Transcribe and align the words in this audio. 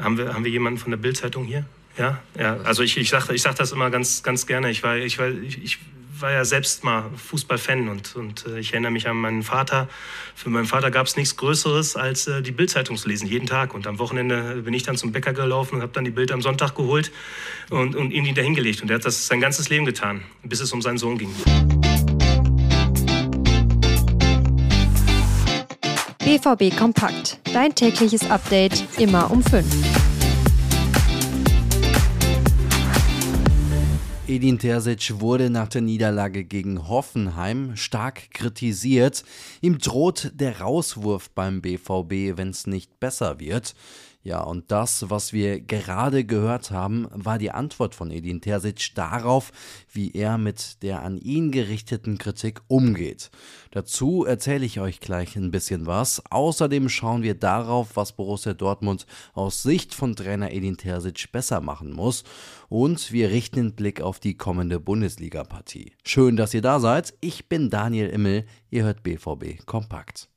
Haben 0.00 0.18
wir, 0.18 0.34
haben 0.34 0.44
wir 0.44 0.50
jemanden 0.50 0.78
von 0.78 0.90
der 0.90 0.98
Bildzeitung 0.98 1.44
hier? 1.44 1.64
Ja, 1.96 2.18
ja. 2.38 2.56
Also 2.64 2.82
ich, 2.82 2.96
ich 2.96 3.10
sage 3.10 3.34
ich 3.34 3.42
sag 3.42 3.56
das 3.56 3.72
immer 3.72 3.90
ganz, 3.90 4.22
ganz 4.22 4.46
gerne. 4.46 4.70
Ich 4.70 4.82
war, 4.82 4.96
ich, 4.96 5.18
war, 5.18 5.28
ich, 5.28 5.78
war 6.20 6.32
ja 6.32 6.44
selbst 6.44 6.84
mal 6.84 7.10
Fußballfan 7.16 7.88
und, 7.88 8.16
und 8.16 8.46
äh, 8.46 8.58
ich 8.58 8.72
erinnere 8.72 8.92
mich 8.92 9.08
an 9.08 9.16
meinen 9.16 9.42
Vater. 9.42 9.88
Für 10.34 10.50
meinen 10.50 10.66
Vater 10.66 10.90
gab 10.90 11.06
es 11.06 11.16
nichts 11.16 11.36
Größeres 11.36 11.96
als 11.96 12.26
äh, 12.26 12.42
die 12.42 12.52
Bildzeitung 12.52 12.96
zu 12.96 13.08
lesen, 13.08 13.26
jeden 13.26 13.46
Tag. 13.46 13.74
Und 13.74 13.86
am 13.86 13.98
Wochenende 13.98 14.62
bin 14.62 14.74
ich 14.74 14.82
dann 14.82 14.96
zum 14.96 15.12
Bäcker 15.12 15.32
gelaufen 15.32 15.76
und 15.76 15.82
habe 15.82 15.92
dann 15.92 16.04
die 16.04 16.10
Bild 16.10 16.32
am 16.32 16.42
Sonntag 16.42 16.74
geholt 16.74 17.10
und, 17.70 17.96
und 17.96 18.10
ihn 18.10 18.24
wieder 18.24 18.42
hingelegt. 18.42 18.82
Und 18.82 18.90
er 18.90 18.96
hat 18.96 19.04
das 19.04 19.26
sein 19.26 19.40
ganzes 19.40 19.68
Leben 19.68 19.84
getan, 19.84 20.22
bis 20.42 20.60
es 20.60 20.72
um 20.72 20.82
seinen 20.82 20.98
Sohn 20.98 21.18
ging. 21.18 21.34
BVB 26.30 26.76
Kompakt. 26.76 27.40
Dein 27.52 27.74
tägliches 27.74 28.30
Update 28.30 28.84
immer 29.00 29.32
um 29.32 29.42
5. 29.42 29.66
Edin 34.28 34.60
Terzic 34.60 35.20
wurde 35.20 35.50
nach 35.50 35.66
der 35.66 35.80
Niederlage 35.80 36.44
gegen 36.44 36.88
Hoffenheim 36.88 37.74
stark 37.74 38.30
kritisiert. 38.30 39.24
Ihm 39.60 39.78
droht 39.78 40.30
der 40.34 40.60
Rauswurf 40.60 41.30
beim 41.30 41.62
BVB, 41.62 42.38
wenn 42.38 42.50
es 42.50 42.68
nicht 42.68 43.00
besser 43.00 43.40
wird. 43.40 43.74
Ja, 44.22 44.42
und 44.42 44.70
das, 44.70 45.08
was 45.08 45.32
wir 45.32 45.60
gerade 45.60 46.24
gehört 46.24 46.70
haben, 46.70 47.08
war 47.10 47.38
die 47.38 47.52
Antwort 47.52 47.94
von 47.94 48.10
Edin 48.10 48.42
Terzic 48.42 48.94
darauf, 48.94 49.50
wie 49.90 50.12
er 50.12 50.36
mit 50.36 50.82
der 50.82 51.02
an 51.02 51.16
ihn 51.16 51.50
gerichteten 51.50 52.18
Kritik 52.18 52.60
umgeht. 52.68 53.30
Dazu 53.70 54.26
erzähle 54.26 54.66
ich 54.66 54.78
euch 54.78 55.00
gleich 55.00 55.36
ein 55.36 55.50
bisschen 55.50 55.86
was. 55.86 56.22
Außerdem 56.30 56.90
schauen 56.90 57.22
wir 57.22 57.34
darauf, 57.34 57.96
was 57.96 58.12
Borussia 58.12 58.52
Dortmund 58.52 59.06
aus 59.32 59.62
Sicht 59.62 59.94
von 59.94 60.14
Trainer 60.14 60.52
Edin 60.52 60.76
Terzic 60.76 61.32
besser 61.32 61.62
machen 61.62 61.90
muss. 61.90 62.24
Und 62.68 63.12
wir 63.12 63.30
richten 63.30 63.56
den 63.56 63.74
Blick 63.74 64.02
auf 64.02 64.20
die 64.20 64.36
kommende 64.36 64.80
Bundesliga-Partie. 64.80 65.92
Schön, 66.04 66.36
dass 66.36 66.52
ihr 66.52 66.62
da 66.62 66.78
seid. 66.78 67.14
Ich 67.20 67.48
bin 67.48 67.70
Daniel 67.70 68.10
Immel. 68.10 68.44
Ihr 68.68 68.84
hört 68.84 69.02
BVB 69.02 69.64
Kompakt. 69.64 70.29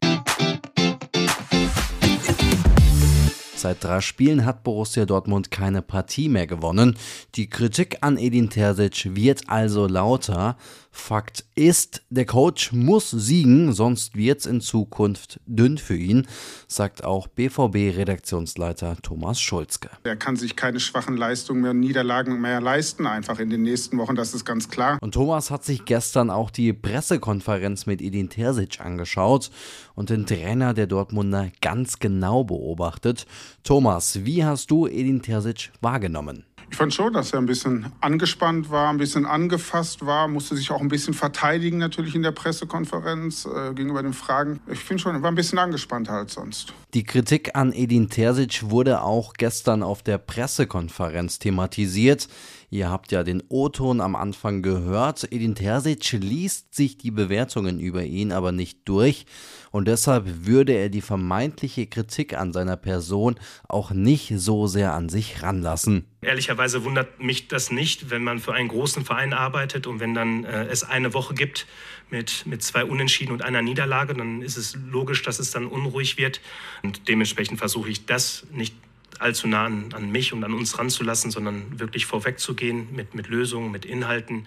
Seit 3.64 3.82
drei 3.82 4.02
Spielen 4.02 4.44
hat 4.44 4.66
Borussia 4.66 5.06
Dortmund 5.06 5.50
keine 5.50 5.82
Partie 5.82 6.28
mehr 6.28 6.48
gewonnen. 6.48 6.98
Die 7.36 7.50
Kritik 7.50 8.00
an 8.02 8.18
Edin 8.18 8.50
Terzic 8.50 9.16
wird 9.16 9.44
also 9.48 9.88
lauter. 9.88 10.58
Fakt 10.96 11.44
ist, 11.56 12.04
der 12.12 12.26
Coach 12.26 12.72
muss 12.72 13.10
siegen, 13.10 13.74
sonst 13.74 14.16
wird 14.16 14.42
es 14.42 14.46
in 14.46 14.62
Zukunft 14.62 15.40
dünn 15.48 15.80
für 15.80 15.98
ihn, 15.98 16.28
sagt 16.68 17.04
auch 17.04 17.28
BVB-Redaktionsleiter 17.28 18.98
Thomas 19.02 19.42
Schulzke. 19.42 19.90
Er 20.04 20.16
kann 20.16 20.36
sich 20.36 20.56
keine 20.56 20.80
schwachen 20.80 21.18
Leistungen 21.18 21.62
mehr, 21.62 21.74
Niederlagen 21.74 22.40
mehr 22.40 22.62
leisten, 22.62 23.08
einfach 23.08 23.40
in 23.40 23.50
den 23.50 23.64
nächsten 23.64 23.98
Wochen, 23.98 24.16
das 24.16 24.36
ist 24.36 24.46
ganz 24.46 24.70
klar. 24.70 25.00
Und 25.02 25.16
Thomas 25.16 25.50
hat 25.50 25.66
sich 25.66 25.84
gestern 25.84 26.30
auch 26.30 26.52
die 26.52 26.72
Pressekonferenz 26.74 27.88
mit 27.88 28.00
Edin 28.00 28.30
Terzic 28.30 28.80
angeschaut 28.80 29.50
und 29.96 30.12
den 30.12 30.28
Trainer 30.28 30.76
der 30.76 30.86
Dortmunder 30.86 31.52
ganz 31.60 31.98
genau 31.98 32.44
beobachtet. 32.44 33.26
Thomas, 33.64 34.24
wie 34.26 34.46
hast 34.46 34.70
du 34.70 34.86
Edin 34.86 35.24
Terzic 35.24 35.72
wahrgenommen? 35.82 36.46
Ich 36.74 36.78
fand 36.78 36.92
schon, 36.92 37.14
dass 37.14 37.32
er 37.32 37.38
ein 37.38 37.46
bisschen 37.46 37.86
angespannt 38.02 38.72
war, 38.72 38.90
ein 38.90 38.98
bisschen 38.98 39.28
angefasst 39.28 40.08
war, 40.08 40.28
musste 40.28 40.56
sich 40.56 40.72
auch 40.72 40.82
ein 40.82 40.88
bisschen 40.88 41.14
verteidigen 41.14 41.78
natürlich 41.78 42.16
in 42.16 42.24
der 42.24 42.32
Pressekonferenz 42.32 43.46
äh, 43.46 43.76
gegenüber 43.76 44.02
den 44.02 44.14
Fragen. 44.14 44.60
Ich 44.72 44.80
finde 44.80 45.04
schon, 45.04 45.16
er 45.16 45.22
war 45.22 45.32
ein 45.32 45.36
bisschen 45.36 45.60
angespannter 45.60 46.14
als 46.14 46.34
sonst. 46.34 46.74
Die 46.96 47.04
Kritik 47.04 47.56
an 47.56 47.74
Edin 47.74 48.10
Terzic 48.10 48.72
wurde 48.72 49.04
auch 49.04 49.34
gestern 49.34 49.84
auf 49.84 50.02
der 50.02 50.18
Pressekonferenz 50.18 51.38
thematisiert. 51.38 52.28
Ihr 52.72 52.90
habt 52.90 53.12
ja 53.12 53.24
den 53.24 53.44
O-Ton 53.50 54.02
am 54.02 54.16
Anfang 54.16 54.64
gehört. 54.64 55.32
Edin 55.32 55.54
Terzic 55.54 56.12
liest 56.14 56.74
sich 56.74 56.98
die 56.98 57.12
Bewertungen 57.12 57.80
über 57.80 58.02
ihn 58.04 58.32
aber 58.32 58.52
nicht 58.52 58.80
durch 58.86 59.28
und 59.70 59.88
deshalb 59.88 60.48
würde 60.48 60.74
er 60.74 60.90
die 60.90 61.02
vermeintliche 61.02 61.86
Kritik 61.86 62.36
an 62.36 62.52
seiner 62.52 62.78
Person 62.78 63.36
auch 63.70 63.92
nicht 63.92 64.34
so 64.38 64.66
sehr 64.66 64.94
an 64.94 65.08
sich 65.08 65.44
ranlassen. 65.44 66.08
Ehrlicherweise 66.26 66.84
wundert 66.84 67.22
mich 67.22 67.48
das 67.48 67.72
nicht, 67.72 68.10
wenn 68.10 68.24
man 68.24 68.40
für 68.40 68.54
einen 68.54 68.70
großen 68.70 69.06
Verein 69.06 69.34
arbeitet 69.34 69.88
und 69.88 70.00
wenn 70.00 70.14
dann 70.14 70.44
äh, 70.46 70.66
es 70.66 70.84
eine 70.84 71.14
Woche 71.14 71.34
gibt 71.34 71.66
mit, 72.10 72.46
mit 72.46 72.64
zwei 72.64 72.86
Unentschieden 72.86 73.32
und 73.32 73.42
einer 73.42 73.62
Niederlage, 73.62 74.14
dann 74.14 74.42
ist 74.42 74.58
es 74.58 74.78
logisch, 74.90 75.22
dass 75.24 75.40
es 75.40 75.52
dann 75.52 75.68
unruhig 75.68 76.18
wird. 76.18 76.42
Und 76.84 77.08
dementsprechend 77.08 77.60
versuche 77.60 77.90
ich 77.90 78.06
das 78.06 78.46
nicht 78.52 78.76
allzu 79.20 79.48
nah 79.48 79.66
an, 79.66 79.94
an 79.94 80.12
mich 80.12 80.34
und 80.34 80.44
an 80.44 80.54
uns 80.54 80.78
ranzulassen, 80.78 81.32
sondern 81.32 81.80
wirklich 81.80 82.06
vorwegzugehen 82.06 82.88
mit, 82.94 83.16
mit 83.16 83.28
Lösungen, 83.28 83.72
mit 83.72 83.86
Inhalten. 83.86 84.46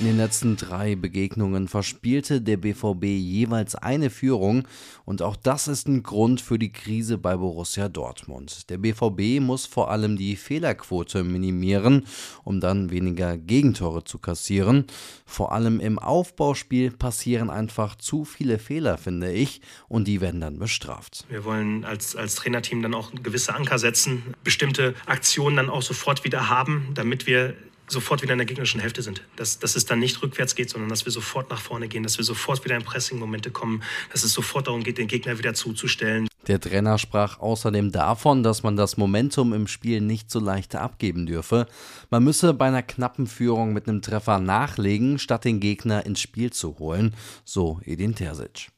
In 0.00 0.06
den 0.06 0.16
letzten 0.16 0.56
drei 0.56 0.94
Begegnungen 0.94 1.68
verspielte 1.68 2.40
der 2.40 2.56
BVB 2.56 3.04
jeweils 3.04 3.74
eine 3.74 4.08
Führung 4.08 4.66
und 5.04 5.20
auch 5.20 5.36
das 5.36 5.68
ist 5.68 5.88
ein 5.88 6.02
Grund 6.02 6.40
für 6.40 6.58
die 6.58 6.72
Krise 6.72 7.18
bei 7.18 7.36
Borussia 7.36 7.90
Dortmund. 7.90 8.70
Der 8.70 8.78
BVB 8.78 9.42
muss 9.42 9.66
vor 9.66 9.90
allem 9.90 10.16
die 10.16 10.36
Fehlerquote 10.36 11.22
minimieren, 11.22 12.06
um 12.44 12.60
dann 12.60 12.90
weniger 12.90 13.36
Gegentore 13.36 14.02
zu 14.02 14.18
kassieren. 14.18 14.86
Vor 15.26 15.52
allem 15.52 15.80
im 15.80 15.98
Aufbauspiel 15.98 16.92
passieren 16.92 17.50
einfach 17.50 17.94
zu 17.94 18.24
viele 18.24 18.58
Fehler, 18.58 18.96
finde 18.96 19.30
ich, 19.30 19.60
und 19.86 20.08
die 20.08 20.22
werden 20.22 20.40
dann 20.40 20.58
bestraft. 20.58 21.26
Wir 21.28 21.44
wollen 21.44 21.84
als, 21.84 22.16
als 22.16 22.36
Trainerteam 22.36 22.80
dann 22.80 22.94
auch 22.94 23.12
gewisse 23.22 23.54
Anker 23.54 23.78
setzen, 23.78 24.34
bestimmte 24.44 24.94
Aktionen 25.04 25.56
dann 25.56 25.68
auch 25.68 25.82
sofort 25.82 26.24
wieder 26.24 26.48
haben, 26.48 26.88
damit 26.94 27.26
wir 27.26 27.54
sofort 27.90 28.22
wieder 28.22 28.32
in 28.32 28.38
der 28.38 28.46
gegnerischen 28.46 28.80
Hälfte 28.80 29.02
sind. 29.02 29.22
Dass, 29.36 29.58
dass 29.58 29.76
es 29.76 29.84
dann 29.84 29.98
nicht 29.98 30.22
rückwärts 30.22 30.54
geht, 30.54 30.70
sondern 30.70 30.88
dass 30.88 31.04
wir 31.04 31.12
sofort 31.12 31.50
nach 31.50 31.60
vorne 31.60 31.88
gehen, 31.88 32.02
dass 32.02 32.18
wir 32.18 32.24
sofort 32.24 32.64
wieder 32.64 32.76
in 32.76 32.82
Pressing-Momente 32.82 33.50
kommen, 33.50 33.82
dass 34.12 34.24
es 34.24 34.32
sofort 34.32 34.66
darum 34.66 34.82
geht, 34.82 34.98
den 34.98 35.08
Gegner 35.08 35.38
wieder 35.38 35.54
zuzustellen. 35.54 36.28
Der 36.46 36.60
Trainer 36.60 36.98
sprach 36.98 37.38
außerdem 37.38 37.92
davon, 37.92 38.42
dass 38.42 38.62
man 38.62 38.76
das 38.76 38.96
Momentum 38.96 39.52
im 39.52 39.66
Spiel 39.66 40.00
nicht 40.00 40.30
so 40.30 40.40
leicht 40.40 40.74
abgeben 40.74 41.26
dürfe. 41.26 41.66
Man 42.10 42.24
müsse 42.24 42.54
bei 42.54 42.66
einer 42.66 42.82
knappen 42.82 43.26
Führung 43.26 43.72
mit 43.72 43.88
einem 43.88 44.00
Treffer 44.02 44.40
nachlegen, 44.40 45.18
statt 45.18 45.44
den 45.44 45.60
Gegner 45.60 46.06
ins 46.06 46.20
Spiel 46.20 46.50
zu 46.50 46.78
holen, 46.78 47.14
so 47.44 47.80
Edin 47.84 48.14
Terzic. 48.14 48.68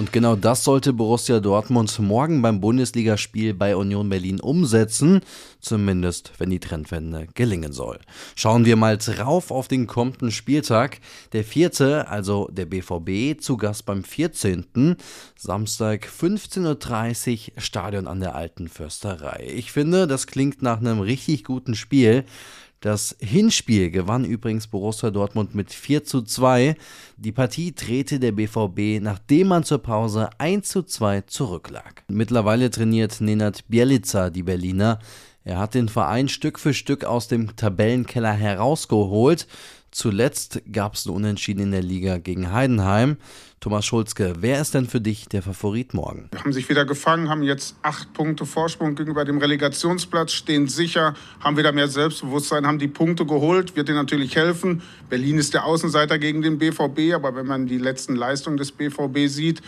Und 0.00 0.14
genau 0.14 0.34
das 0.34 0.64
sollte 0.64 0.94
Borussia 0.94 1.40
Dortmund 1.40 1.98
morgen 1.98 2.40
beim 2.40 2.58
Bundesligaspiel 2.62 3.52
bei 3.52 3.76
Union 3.76 4.08
Berlin 4.08 4.40
umsetzen, 4.40 5.20
zumindest 5.60 6.32
wenn 6.38 6.48
die 6.48 6.58
Trendwende 6.58 7.28
gelingen 7.34 7.72
soll. 7.72 7.98
Schauen 8.34 8.64
wir 8.64 8.76
mal 8.76 8.96
drauf 8.96 9.50
auf 9.50 9.68
den 9.68 9.86
kommenden 9.86 10.30
Spieltag. 10.30 11.00
Der 11.34 11.44
vierte, 11.44 12.08
also 12.08 12.48
der 12.50 12.64
BVB, 12.64 13.42
zu 13.42 13.58
Gast 13.58 13.84
beim 13.84 14.02
14. 14.02 14.96
Samstag 15.36 16.08
15.30 16.08 17.56
Uhr 17.56 17.60
Stadion 17.60 18.06
an 18.06 18.20
der 18.20 18.34
Alten 18.34 18.68
Försterei. 18.68 19.52
Ich 19.54 19.70
finde, 19.70 20.06
das 20.06 20.26
klingt 20.26 20.62
nach 20.62 20.78
einem 20.78 21.00
richtig 21.00 21.44
guten 21.44 21.74
Spiel. 21.74 22.24
Das 22.80 23.14
Hinspiel 23.20 23.90
gewann 23.90 24.24
übrigens 24.24 24.66
Borussia 24.66 25.10
Dortmund 25.10 25.54
mit 25.54 25.70
4 25.70 26.02
zu 26.02 26.22
2. 26.22 26.74
Die 27.18 27.30
Partie 27.30 27.74
drehte 27.74 28.18
der 28.18 28.32
BVB, 28.32 29.02
nachdem 29.02 29.48
man 29.48 29.64
zur 29.64 29.82
Pause 29.82 30.30
1 30.38 30.66
zu 30.66 30.82
2 30.82 31.20
zurücklag. 31.22 32.04
Mittlerweile 32.08 32.70
trainiert 32.70 33.20
Nenad 33.20 33.68
Bielica 33.68 34.30
die 34.30 34.44
Berliner. 34.44 34.98
Er 35.44 35.58
hat 35.58 35.74
den 35.74 35.90
Verein 35.90 36.30
Stück 36.30 36.58
für 36.58 36.72
Stück 36.72 37.04
aus 37.04 37.28
dem 37.28 37.54
Tabellenkeller 37.54 38.32
herausgeholt. 38.32 39.46
Zuletzt 39.92 40.62
gab 40.70 40.94
es 40.94 41.06
ein 41.06 41.10
Unentschieden 41.10 41.62
in 41.62 41.70
der 41.72 41.82
Liga 41.82 42.18
gegen 42.18 42.52
Heidenheim. 42.52 43.16
Thomas 43.58 43.84
Schulzke, 43.84 44.34
wer 44.38 44.60
ist 44.60 44.72
denn 44.72 44.86
für 44.86 45.00
dich 45.00 45.28
der 45.28 45.42
Favorit 45.42 45.94
morgen? 45.94 46.28
Wir 46.30 46.40
haben 46.40 46.52
sich 46.52 46.68
wieder 46.68 46.84
gefangen, 46.84 47.28
haben 47.28 47.42
jetzt 47.42 47.76
acht 47.82 48.12
Punkte 48.12 48.46
Vorsprung 48.46 48.94
gegenüber 48.94 49.24
dem 49.24 49.38
Relegationsplatz, 49.38 50.32
stehen 50.32 50.68
sicher, 50.68 51.14
haben 51.40 51.56
wieder 51.56 51.72
mehr 51.72 51.88
Selbstbewusstsein, 51.88 52.66
haben 52.66 52.78
die 52.78 52.88
Punkte 52.88 53.26
geholt, 53.26 53.76
wird 53.76 53.88
ihnen 53.88 53.98
natürlich 53.98 54.36
helfen. 54.36 54.82
Berlin 55.08 55.38
ist 55.38 55.54
der 55.54 55.66
Außenseiter 55.66 56.18
gegen 56.18 56.40
den 56.40 56.58
BVB, 56.58 57.12
aber 57.14 57.34
wenn 57.34 57.46
man 57.46 57.66
die 57.66 57.78
letzten 57.78 58.14
Leistungen 58.14 58.56
des 58.56 58.72
BVB 58.72 59.26
sieht, 59.26 59.60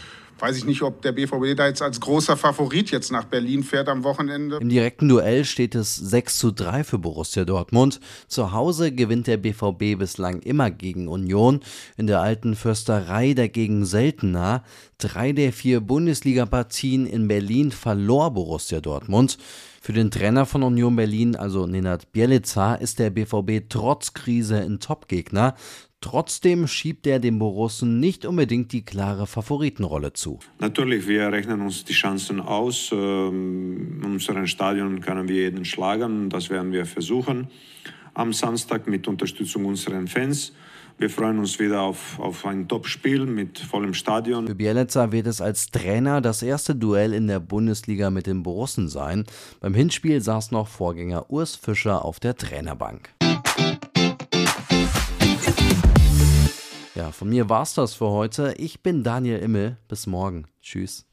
weiß 0.43 0.57
ich 0.57 0.65
nicht, 0.65 0.83
ob 0.83 1.03
der 1.03 1.13
BVB 1.13 1.57
da 1.57 1.69
jetzt 1.69 1.83
als 1.83 2.01
großer 2.01 2.37
Favorit 2.37 2.91
jetzt 2.91 3.13
nach 3.13 3.25
Berlin 3.25 3.63
fährt 3.63 3.89
am 3.89 4.03
Wochenende. 4.03 4.59
Im 4.61 4.69
direkten 4.69 5.09
Duell 5.09 5.45
steht 5.45 5.77
es 5.77 5.95
6 5.95 6.39
zu 6.39 6.51
3 6.51 6.83
für 6.83 6.99
Borussia 6.99 7.45
Dortmund. 7.45 8.01
Zu 8.27 8.53
Hause 8.53 8.93
gewinnt 8.93 9.29
der 9.29 9.37
BVB 9.37 9.99
bislang 10.13 10.41
immer 10.41 10.71
gegen 10.71 11.09
Union, 11.09 11.61
in 11.97 12.07
der 12.07 12.21
alten 12.21 12.55
Försterei 12.55 13.33
dagegen 13.33 13.87
seltener. 13.87 14.63
Drei 14.99 15.33
der 15.33 15.55
vier 15.55 15.81
Bundesliga-Partien 15.81 17.07
in 17.07 17.29
Berlin 17.29 17.73
verlor 17.73 18.35
Borussia 18.35 18.83
Dortmund. 18.83 19.39
Für 19.81 19.95
den 19.95 20.11
Trainer 20.11 20.45
von 20.45 20.63
Union 20.63 20.97
Berlin, 20.97 21.35
also 21.35 21.67
Nenad 21.67 22.13
Bielica, 22.13 22.75
ist 22.75 22.99
der 22.99 23.09
BVB 23.09 23.69
trotz 23.71 24.13
Krise 24.13 24.61
ein 24.61 24.81
Topgegner. 24.81 25.55
Trotzdem 26.03 26.67
schiebt 26.67 27.07
er 27.07 27.19
dem 27.19 27.39
Borussen 27.39 27.99
nicht 27.99 28.27
unbedingt 28.27 28.73
die 28.73 28.85
klare 28.85 29.27
Favoritenrolle 29.27 30.13
zu. 30.13 30.41
Natürlich, 30.59 31.09
wir 31.09 31.33
rechnen 31.33 31.63
uns 31.63 31.85
die 31.85 31.95
Chancen 31.95 32.41
aus. 32.41 32.91
Ähm, 32.93 34.01
in 34.03 34.13
unserem 34.13 34.47
Stadion 34.47 35.01
können 35.01 35.29
wir 35.29 35.37
jeden 35.37 35.65
schlagen. 35.65 36.29
Das 36.29 36.51
werden 36.51 36.73
wir 36.73 36.85
versuchen 36.85 37.49
am 38.15 38.33
Samstag 38.33 38.87
mit 38.87 39.09
Unterstützung 39.09 39.65
unserer 39.65 40.07
Fans. 40.07 40.53
Wir 40.99 41.11
freuen 41.11 41.39
uns 41.39 41.59
wieder 41.59 41.81
auf, 41.81 42.21
auf 42.21 42.47
ein 42.47 42.69
Topspiel 42.69 43.27
mit 43.27 43.59
vollem 43.59 43.95
Stadion. 43.95 44.47
Für 44.47 44.55
Bielitzer 44.55 45.11
wird 45.11 45.27
es 45.27 45.41
als 45.41 45.71
Trainer 45.71 46.21
das 46.21 46.43
erste 46.43 46.75
Duell 46.77 47.13
in 47.15 47.27
der 47.27 47.41
Bundesliga 47.41 48.11
mit 48.11 48.27
den 48.27 48.43
Borussen 48.43 48.89
sein. 48.89 49.25
Beim 49.61 49.75
Hinspiel 49.75 50.21
saß 50.21 50.51
noch 50.51 50.69
Vorgänger 50.69 51.31
Urs 51.31 51.57
Fischer 51.57 52.05
auf 52.05 52.21
der 52.21 52.37
Trainerbank. 52.37 53.11
Ja, 56.95 57.11
von 57.11 57.31
mir 57.31 57.49
war's 57.49 57.75
das 57.75 57.95
für 57.95 58.11
heute. 58.11 58.55
Ich 58.59 58.83
bin 58.83 59.03
Daniel 59.03 59.39
Immel. 59.39 59.79
Bis 59.89 60.07
morgen. 60.07 60.45
Tschüss. 60.61 61.07